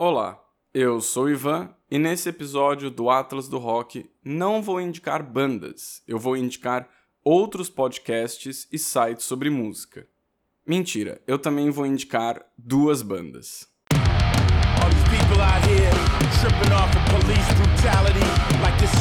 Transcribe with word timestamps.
Olá, 0.00 0.38
eu 0.72 1.00
sou 1.00 1.28
Ivan 1.28 1.70
e 1.90 1.98
nesse 1.98 2.28
episódio 2.28 2.88
do 2.88 3.10
Atlas 3.10 3.48
do 3.48 3.58
Rock 3.58 4.08
não 4.24 4.62
vou 4.62 4.80
indicar 4.80 5.24
bandas, 5.24 6.04
eu 6.06 6.20
vou 6.20 6.36
indicar 6.36 6.88
outros 7.24 7.68
podcasts 7.68 8.68
e 8.70 8.78
sites 8.78 9.24
sobre 9.24 9.50
música. 9.50 10.06
Mentira, 10.64 11.20
eu 11.26 11.36
também 11.36 11.68
vou 11.70 11.84
indicar 11.84 12.46
duas 12.56 13.02
bandas. 13.02 13.66
All 13.90 14.88
these 14.88 15.02
people 15.10 15.42
out 15.42 15.66
here 15.66 15.90
tripping 16.38 16.72
off 16.72 16.94
of 16.96 17.04
police 17.10 17.52
brutality 17.54 18.22
like 18.62 18.78
this 18.78 18.97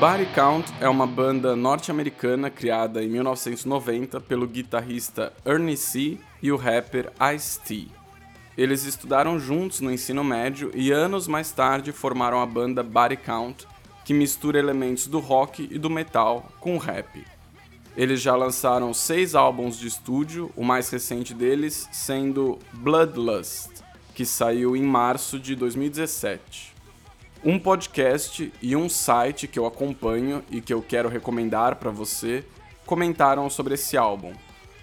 Body 0.00 0.26
Count 0.26 0.72
é 0.80 0.88
uma 0.88 1.08
banda 1.08 1.56
norte-americana 1.56 2.48
criada 2.50 3.02
em 3.02 3.08
1990 3.08 4.20
pelo 4.20 4.46
guitarrista 4.46 5.32
Ernie 5.44 5.76
C. 5.76 6.20
e 6.40 6.52
o 6.52 6.56
rapper 6.56 7.10
Ice-T. 7.34 7.88
Eles 8.56 8.84
estudaram 8.84 9.40
juntos 9.40 9.80
no 9.80 9.90
ensino 9.90 10.22
médio 10.22 10.70
e 10.72 10.92
anos 10.92 11.26
mais 11.26 11.50
tarde 11.50 11.90
formaram 11.90 12.40
a 12.40 12.46
banda 12.46 12.80
Body 12.80 13.16
Count, 13.16 13.66
que 14.04 14.14
mistura 14.14 14.56
elementos 14.56 15.08
do 15.08 15.18
rock 15.18 15.68
e 15.68 15.80
do 15.80 15.90
metal 15.90 16.46
com 16.60 16.78
rap. 16.78 17.24
Eles 17.96 18.20
já 18.20 18.36
lançaram 18.36 18.94
seis 18.94 19.34
álbuns 19.34 19.76
de 19.76 19.88
estúdio, 19.88 20.52
o 20.54 20.62
mais 20.62 20.88
recente 20.90 21.34
deles 21.34 21.88
sendo 21.90 22.60
Bloodlust, 22.72 23.82
que 24.14 24.24
saiu 24.24 24.76
em 24.76 24.82
março 24.82 25.40
de 25.40 25.56
2017. 25.56 26.77
Um 27.44 27.56
podcast 27.56 28.52
e 28.60 28.74
um 28.74 28.88
site 28.88 29.46
que 29.46 29.60
eu 29.60 29.64
acompanho 29.64 30.42
e 30.50 30.60
que 30.60 30.74
eu 30.74 30.82
quero 30.82 31.08
recomendar 31.08 31.76
para 31.76 31.88
você 31.88 32.44
comentaram 32.84 33.48
sobre 33.48 33.74
esse 33.74 33.96
álbum. 33.96 34.32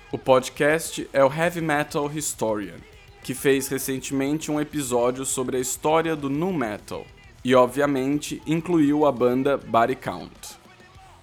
O 0.09 0.17
podcast 0.17 1.09
é 1.11 1.21
o 1.21 1.31
Heavy 1.31 1.59
Metal 1.59 2.09
Historian, 2.09 2.77
que 3.21 3.33
fez 3.33 3.67
recentemente 3.67 4.49
um 4.49 4.61
episódio 4.61 5.25
sobre 5.25 5.57
a 5.57 5.59
história 5.59 6.15
do 6.15 6.29
nu 6.29 6.53
metal 6.53 7.05
e, 7.43 7.53
obviamente, 7.53 8.41
incluiu 8.47 9.05
a 9.05 9.11
banda 9.11 9.57
Body 9.57 9.95
Count. 9.95 10.57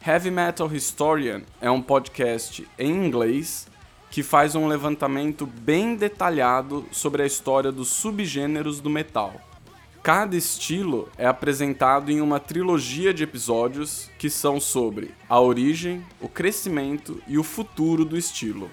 Heavy 0.07 0.31
Metal 0.31 0.71
Historian 0.71 1.43
é 1.63 1.71
um 1.71 1.81
podcast 1.81 2.69
em 2.79 2.91
inglês 2.91 3.67
que 4.11 4.23
faz 4.23 4.55
um 4.55 4.69
levantamento 4.69 5.47
bem 5.47 5.97
detalhado 5.97 6.85
sobre 6.93 7.23
a 7.23 7.27
história 7.27 7.73
dos 7.73 7.89
subgêneros 7.89 8.81
do 8.81 8.91
metal 8.91 9.41
Cada 10.03 10.37
estilo 10.37 11.09
é 11.17 11.25
apresentado 11.25 12.11
em 12.11 12.21
uma 12.21 12.41
trilogia 12.41 13.15
de 13.15 13.23
episódios 13.23 14.11
que 14.19 14.29
são 14.29 14.59
sobre 14.59 15.15
a 15.29 15.41
origem, 15.41 16.05
o 16.21 16.29
crescimento 16.29 17.23
e 17.29 17.39
o 17.39 17.45
futuro 17.45 18.05
do 18.05 18.19
estilo. 18.19 18.69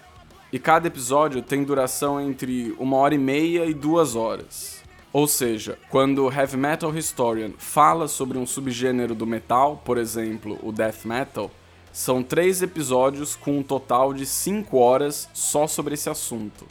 E 0.51 0.57
cada 0.57 0.88
episódio 0.88 1.44
tem 1.44 1.63
duração 1.63 2.19
entre 2.19 2.75
uma 2.79 2.97
hora 2.97 3.13
e 3.13 3.19
meia 3.19 3.66
e 3.66 3.75
duas 3.75 4.16
horas. 4.16 4.81
Ou 5.13 5.28
seja, 5.28 5.78
quando 5.91 6.31
Heavy 6.31 6.57
Metal 6.57 6.97
Historian 6.97 7.51
fala 7.59 8.07
sobre 8.07 8.39
um 8.39 8.47
subgênero 8.47 9.13
do 9.13 9.28
metal, 9.28 9.79
por 9.85 10.00
exemplo, 10.00 10.57
o 10.63 10.72
Death 10.72 11.06
Metal, 11.06 11.51
são 11.94 12.23
três 12.23 12.63
episódios 12.63 13.35
com 13.35 13.59
um 13.59 13.63
total 13.63 14.16
de 14.16 14.25
cinco 14.25 14.79
horas 14.79 15.29
só 15.31 15.68
sobre 15.68 15.94
esse 15.94 16.09
assunto. 16.09 16.66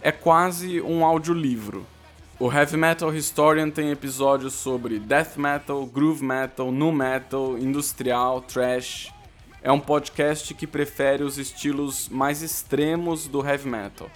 É 0.00 0.10
quase 0.10 0.80
um 0.80 1.04
audiolivro. 1.04 1.84
O 2.42 2.50
Heavy 2.50 2.78
Metal 2.78 3.14
Historian 3.14 3.68
tem 3.68 3.90
episódios 3.90 4.54
sobre 4.54 4.98
death 4.98 5.36
metal, 5.36 5.84
groove 5.84 6.24
metal, 6.24 6.72
nu 6.72 6.90
metal, 6.90 7.58
industrial, 7.58 8.40
thrash. 8.40 9.12
É 9.60 9.70
um 9.70 9.78
podcast 9.78 10.54
que 10.54 10.66
prefere 10.66 11.22
os 11.22 11.36
estilos 11.36 12.08
mais 12.08 12.40
extremos 12.40 13.28
do 13.28 13.46
heavy 13.46 13.68
metal. 13.68 14.10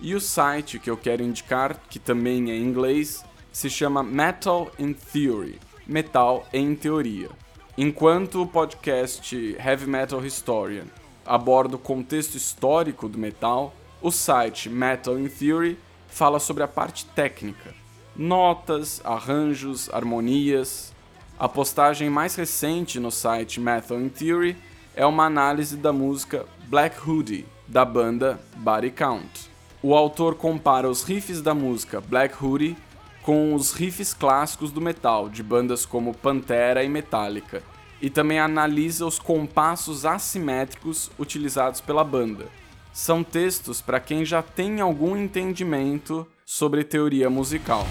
E 0.00 0.14
o 0.14 0.20
site 0.20 0.78
que 0.78 0.88
eu 0.88 0.96
quero 0.96 1.24
indicar, 1.24 1.76
que 1.90 1.98
também 1.98 2.52
é 2.52 2.54
em 2.54 2.62
inglês, 2.62 3.24
se 3.50 3.68
chama 3.68 4.00
Metal 4.04 4.70
in 4.78 4.92
Theory 4.92 5.58
Metal 5.84 6.46
em 6.52 6.72
Teoria. 6.76 7.30
Enquanto 7.76 8.42
o 8.42 8.46
podcast 8.46 9.56
Heavy 9.58 9.88
Metal 9.88 10.24
Historian 10.24 10.86
aborda 11.26 11.74
o 11.74 11.80
contexto 11.80 12.36
histórico 12.36 13.08
do 13.08 13.18
metal, 13.18 13.74
o 14.00 14.12
site 14.12 14.70
Metal 14.70 15.18
in 15.18 15.26
Theory 15.26 15.76
fala 16.14 16.38
sobre 16.38 16.62
a 16.62 16.68
parte 16.68 17.06
técnica, 17.06 17.74
notas, 18.14 19.00
arranjos, 19.04 19.92
harmonias. 19.92 20.94
A 21.36 21.48
postagem 21.48 22.08
mais 22.08 22.36
recente 22.36 23.00
no 23.00 23.10
site 23.10 23.58
Metal 23.58 24.00
in 24.00 24.08
Theory 24.08 24.56
é 24.94 25.04
uma 25.04 25.24
análise 25.24 25.76
da 25.76 25.92
música 25.92 26.46
Black 26.68 26.96
Hoodie, 27.00 27.44
da 27.66 27.84
banda 27.84 28.40
Body 28.58 28.92
Count. 28.92 29.50
O 29.82 29.92
autor 29.92 30.36
compara 30.36 30.88
os 30.88 31.02
riffs 31.02 31.42
da 31.42 31.52
música 31.52 32.00
Black 32.00 32.36
Hoodie 32.40 32.76
com 33.20 33.52
os 33.52 33.72
riffs 33.72 34.14
clássicos 34.14 34.70
do 34.70 34.80
metal, 34.80 35.28
de 35.28 35.42
bandas 35.42 35.84
como 35.84 36.14
Pantera 36.14 36.84
e 36.84 36.88
Metallica, 36.88 37.60
e 38.00 38.08
também 38.08 38.38
analisa 38.38 39.04
os 39.04 39.18
compassos 39.18 40.06
assimétricos 40.06 41.10
utilizados 41.18 41.80
pela 41.80 42.04
banda, 42.04 42.46
são 42.94 43.24
textos 43.24 43.82
para 43.82 43.98
quem 43.98 44.24
já 44.24 44.40
tem 44.40 44.80
algum 44.80 45.16
entendimento 45.16 46.24
sobre 46.46 46.84
teoria 46.84 47.28
musical. 47.28 47.84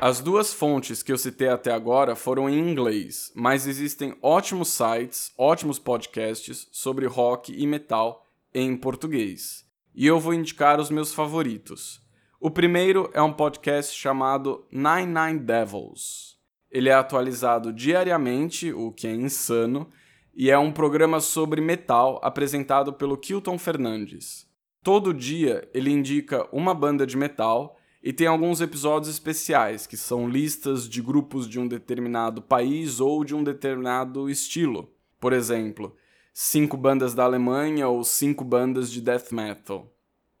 As 0.00 0.20
duas 0.20 0.52
fontes 0.52 1.00
que 1.04 1.12
eu 1.12 1.16
citei 1.16 1.48
até 1.48 1.70
agora 1.70 2.16
foram 2.16 2.50
em 2.50 2.58
inglês, 2.58 3.30
mas 3.36 3.68
existem 3.68 4.16
ótimos 4.20 4.70
sites, 4.70 5.30
ótimos 5.38 5.78
podcasts 5.78 6.66
sobre 6.72 7.06
rock 7.06 7.54
e 7.56 7.64
metal 7.64 8.26
em 8.52 8.76
português. 8.76 9.64
E 9.94 10.04
eu 10.04 10.18
vou 10.18 10.34
indicar 10.34 10.80
os 10.80 10.90
meus 10.90 11.14
favoritos. 11.14 12.02
O 12.44 12.50
primeiro 12.50 13.08
é 13.14 13.22
um 13.22 13.32
podcast 13.32 13.96
chamado 13.96 14.66
Nine 14.68 15.06
Nine 15.06 15.38
Devils. 15.38 16.36
Ele 16.68 16.88
é 16.88 16.92
atualizado 16.92 17.72
diariamente, 17.72 18.72
o 18.72 18.90
que 18.90 19.06
é 19.06 19.14
insano, 19.14 19.88
e 20.34 20.50
é 20.50 20.58
um 20.58 20.72
programa 20.72 21.20
sobre 21.20 21.60
metal 21.60 22.18
apresentado 22.20 22.92
pelo 22.94 23.16
Kilton 23.16 23.56
Fernandes. 23.58 24.44
Todo 24.82 25.14
dia 25.14 25.70
ele 25.72 25.92
indica 25.92 26.48
uma 26.50 26.74
banda 26.74 27.06
de 27.06 27.16
metal 27.16 27.78
e 28.02 28.12
tem 28.12 28.26
alguns 28.26 28.60
episódios 28.60 29.08
especiais, 29.08 29.86
que 29.86 29.96
são 29.96 30.28
listas 30.28 30.88
de 30.88 31.00
grupos 31.00 31.48
de 31.48 31.60
um 31.60 31.68
determinado 31.68 32.42
país 32.42 32.98
ou 32.98 33.24
de 33.24 33.36
um 33.36 33.44
determinado 33.44 34.28
estilo. 34.28 34.92
Por 35.20 35.32
exemplo, 35.32 35.94
cinco 36.34 36.76
bandas 36.76 37.14
da 37.14 37.22
Alemanha 37.22 37.86
ou 37.86 38.02
cinco 38.02 38.42
bandas 38.42 38.90
de 38.90 39.00
death 39.00 39.30
metal. 39.30 39.92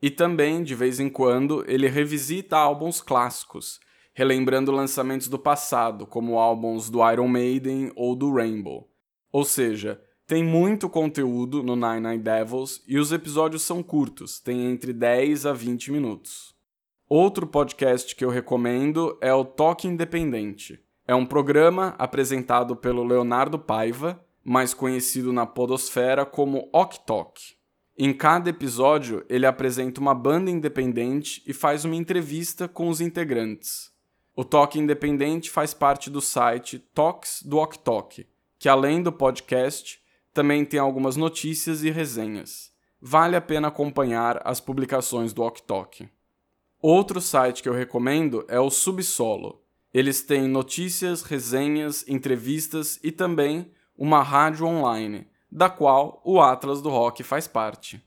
E 0.02 0.10
também, 0.10 0.64
de 0.64 0.74
vez 0.74 0.98
em 0.98 1.08
quando, 1.08 1.64
ele 1.68 1.86
revisita 1.86 2.56
álbuns 2.56 3.00
clássicos, 3.00 3.78
relembrando 4.12 4.72
lançamentos 4.72 5.28
do 5.28 5.38
passado, 5.38 6.08
como 6.08 6.40
álbuns 6.40 6.90
do 6.90 7.08
Iron 7.08 7.28
Maiden 7.28 7.92
ou 7.94 8.16
do 8.16 8.34
Rainbow. 8.34 8.90
Ou 9.30 9.44
seja, 9.44 10.02
tem 10.26 10.42
muito 10.42 10.88
conteúdo 10.88 11.62
no 11.62 11.76
Nine 11.76 12.00
Nine 12.00 12.18
Devils 12.18 12.82
e 12.88 12.98
os 12.98 13.12
episódios 13.12 13.62
são 13.62 13.80
curtos, 13.80 14.40
tem 14.40 14.66
entre 14.72 14.92
10 14.92 15.46
a 15.46 15.52
20 15.52 15.92
minutos. 15.92 16.52
Outro 17.08 17.46
podcast 17.46 18.16
que 18.16 18.24
eu 18.24 18.30
recomendo 18.30 19.16
é 19.20 19.32
o 19.32 19.44
Toque 19.44 19.86
Independente. 19.86 20.80
É 21.06 21.14
um 21.14 21.26
programa 21.26 21.94
apresentado 21.96 22.74
pelo 22.74 23.04
Leonardo 23.04 23.58
Paiva, 23.58 24.24
mais 24.42 24.74
conhecido 24.74 25.32
na 25.32 25.46
podosfera 25.46 26.26
como 26.26 26.68
Ok 26.72 26.98
Talk. 27.06 27.61
Em 28.04 28.12
cada 28.12 28.50
episódio, 28.50 29.24
ele 29.28 29.46
apresenta 29.46 30.00
uma 30.00 30.12
banda 30.12 30.50
independente 30.50 31.40
e 31.46 31.52
faz 31.52 31.84
uma 31.84 31.94
entrevista 31.94 32.66
com 32.66 32.88
os 32.88 33.00
integrantes. 33.00 33.92
O 34.34 34.44
Toque 34.44 34.76
Independente 34.76 35.48
faz 35.48 35.72
parte 35.72 36.10
do 36.10 36.20
site 36.20 36.80
Talks 36.92 37.44
do 37.44 37.58
Ok 37.58 38.26
que 38.58 38.68
além 38.68 39.00
do 39.00 39.12
podcast, 39.12 40.00
também 40.34 40.64
tem 40.64 40.80
algumas 40.80 41.14
notícias 41.14 41.84
e 41.84 41.90
resenhas. 41.90 42.72
Vale 43.00 43.36
a 43.36 43.40
pena 43.40 43.68
acompanhar 43.68 44.42
as 44.44 44.60
publicações 44.60 45.32
do 45.32 45.42
Ok. 45.42 46.08
Outro 46.80 47.20
site 47.20 47.62
que 47.62 47.68
eu 47.68 47.72
recomendo 47.72 48.44
é 48.48 48.58
o 48.58 48.68
Subsolo. 48.68 49.62
Eles 49.94 50.22
têm 50.22 50.48
notícias, 50.48 51.22
resenhas, 51.22 52.04
entrevistas 52.08 52.98
e 53.00 53.12
também 53.12 53.70
uma 53.96 54.24
rádio 54.24 54.66
online, 54.66 55.28
da 55.52 55.68
qual 55.68 56.22
o 56.24 56.40
Atlas 56.40 56.80
do 56.80 56.88
Rock 56.88 57.22
faz 57.22 57.46
parte. 57.46 58.02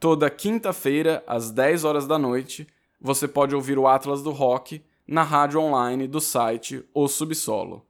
Toda 0.00 0.28
quinta-feira, 0.28 1.22
às 1.28 1.52
10 1.52 1.84
horas 1.84 2.08
da 2.08 2.18
noite, 2.18 2.66
você 3.00 3.28
pode 3.28 3.54
ouvir 3.54 3.78
o 3.78 3.86
Atlas 3.86 4.20
do 4.20 4.32
Rock 4.32 4.82
na 5.06 5.22
rádio 5.22 5.60
online 5.60 6.08
do 6.08 6.20
site 6.20 6.84
O 6.92 7.06
Subsolo. 7.06 7.86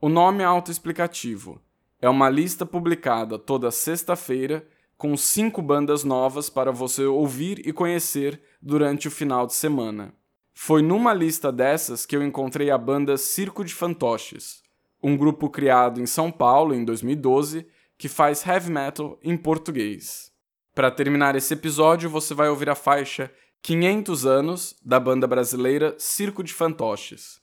O 0.00 0.08
nome 0.08 0.42
é 0.42 0.46
autoexplicativo. 0.46 1.60
É 2.00 2.08
uma 2.08 2.28
lista 2.28 2.64
publicada 2.64 3.38
toda 3.38 3.70
sexta-feira 3.70 4.66
com 4.96 5.16
cinco 5.16 5.62
bandas 5.62 6.04
novas 6.04 6.50
para 6.50 6.72
você 6.72 7.04
ouvir 7.04 7.66
e 7.66 7.72
conhecer 7.72 8.40
durante 8.60 9.08
o 9.08 9.10
final 9.10 9.46
de 9.46 9.54
semana. 9.54 10.12
Foi 10.52 10.82
numa 10.82 11.14
lista 11.14 11.52
dessas 11.52 12.04
que 12.04 12.16
eu 12.16 12.22
encontrei 12.22 12.70
a 12.70 12.76
banda 12.76 13.16
Circo 13.16 13.64
de 13.64 13.72
Fantoches, 13.72 14.60
um 15.02 15.16
grupo 15.16 15.48
criado 15.48 16.00
em 16.00 16.06
São 16.06 16.32
Paulo 16.32 16.74
em 16.74 16.84
2012 16.84 17.66
que 17.96 18.08
faz 18.08 18.46
heavy 18.46 18.70
metal 18.70 19.18
em 19.22 19.36
português. 19.36 20.32
Para 20.74 20.90
terminar 20.90 21.34
esse 21.34 21.54
episódio, 21.54 22.08
você 22.08 22.34
vai 22.34 22.48
ouvir 22.48 22.70
a 22.70 22.74
faixa 22.76 23.32
500 23.62 24.26
anos 24.26 24.76
da 24.84 24.98
banda 24.98 25.26
brasileira 25.26 25.94
Circo 25.98 26.42
de 26.42 26.52
Fantoches. 26.52 27.40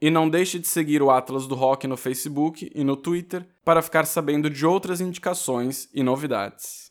E 0.00 0.10
não 0.10 0.28
deixe 0.28 0.58
de 0.58 0.66
seguir 0.66 1.02
o 1.02 1.10
Atlas 1.10 1.46
do 1.46 1.54
Rock 1.54 1.86
no 1.86 1.96
Facebook 1.96 2.70
e 2.74 2.82
no 2.82 2.96
Twitter 2.96 3.46
para 3.64 3.82
ficar 3.82 4.06
sabendo 4.06 4.48
de 4.48 4.64
outras 4.64 5.00
indicações 5.00 5.88
e 5.92 6.02
novidades. 6.02 6.90